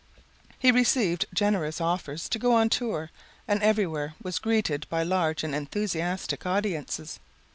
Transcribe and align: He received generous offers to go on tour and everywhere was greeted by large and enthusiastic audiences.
He 0.57 0.71
received 0.71 1.27
generous 1.31 1.79
offers 1.79 2.27
to 2.29 2.39
go 2.39 2.53
on 2.55 2.69
tour 2.69 3.11
and 3.47 3.61
everywhere 3.61 4.15
was 4.19 4.39
greeted 4.39 4.87
by 4.89 5.03
large 5.03 5.43
and 5.43 5.53
enthusiastic 5.53 6.43
audiences. 6.43 7.19